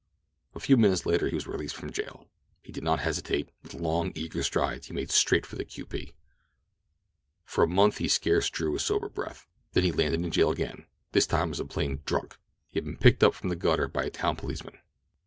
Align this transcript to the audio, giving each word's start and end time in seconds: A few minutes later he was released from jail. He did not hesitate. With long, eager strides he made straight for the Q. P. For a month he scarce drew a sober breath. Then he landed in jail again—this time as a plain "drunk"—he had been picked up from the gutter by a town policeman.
A 0.55 0.59
few 0.59 0.77
minutes 0.77 1.05
later 1.05 1.29
he 1.29 1.35
was 1.35 1.45
released 1.45 1.75
from 1.75 1.91
jail. 1.91 2.25
He 2.63 2.71
did 2.71 2.83
not 2.83 3.01
hesitate. 3.01 3.51
With 3.61 3.75
long, 3.75 4.11
eager 4.15 4.41
strides 4.41 4.87
he 4.87 4.95
made 4.95 5.11
straight 5.11 5.45
for 5.45 5.55
the 5.57 5.63
Q. 5.63 5.85
P. 5.85 6.15
For 7.45 7.63
a 7.65 7.69
month 7.69 7.99
he 7.99 8.07
scarce 8.07 8.49
drew 8.49 8.75
a 8.75 8.79
sober 8.79 9.09
breath. 9.09 9.45
Then 9.73 9.83
he 9.83 9.91
landed 9.91 10.21
in 10.25 10.31
jail 10.31 10.49
again—this 10.49 11.27
time 11.27 11.51
as 11.51 11.59
a 11.59 11.65
plain 11.65 12.01
"drunk"—he 12.03 12.77
had 12.79 12.85
been 12.85 12.97
picked 12.97 13.23
up 13.23 13.35
from 13.35 13.49
the 13.49 13.55
gutter 13.55 13.87
by 13.87 14.05
a 14.05 14.09
town 14.09 14.35
policeman. 14.37 14.79